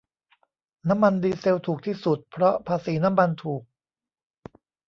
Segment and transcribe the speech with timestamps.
[0.89, 3.61] น้ำมันดีเซลถูกที่สุดเพราะภาษีน้ำมันถูก